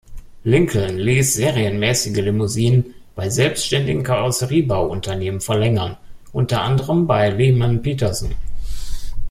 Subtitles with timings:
[0.43, 5.95] Lincoln ließ serienmäßige Limousinen bei selbständigen Karosseriebauunternehmen verlängern,
[6.31, 8.31] unter anderem bei Lehman-Peterson.